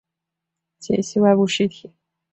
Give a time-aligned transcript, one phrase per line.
[0.79, 1.93] 解析外部实体。